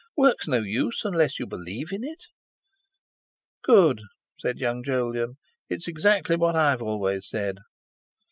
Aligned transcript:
Work's 0.17 0.47
no 0.47 0.61
use 0.63 1.05
unless 1.05 1.37
you 1.37 1.45
believe 1.45 1.91
in 1.91 2.03
it!" 2.03 2.23
"Good," 3.63 4.01
said 4.39 4.57
young 4.57 4.81
Jolyon; 4.81 5.37
"it's 5.69 5.87
exactly 5.87 6.35
what 6.37 6.55
I've 6.55 6.81
always 6.81 7.27
said. 7.29 7.57